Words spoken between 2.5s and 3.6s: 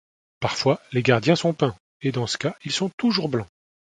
ils sont toujours blancs.